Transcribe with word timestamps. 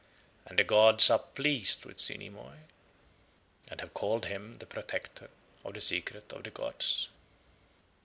And 0.47 0.57
the 0.57 0.63
gods 0.63 1.11
are 1.11 1.19
pleased 1.19 1.85
with 1.85 1.99
Zyni 1.99 2.27
Moe, 2.29 2.55
and 3.67 3.79
have 3.81 3.93
called 3.93 4.25
him 4.25 4.55
the 4.55 4.65
protector 4.65 5.29
of 5.63 5.75
the 5.75 5.81
Secret 5.81 6.33
of 6.33 6.41
the 6.41 6.49
gods. 6.49 7.09